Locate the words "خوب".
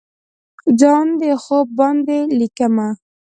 1.43-1.67